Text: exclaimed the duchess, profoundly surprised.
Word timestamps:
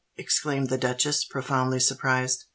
exclaimed 0.17 0.69
the 0.69 0.79
duchess, 0.79 1.23
profoundly 1.23 1.79
surprised. 1.79 2.45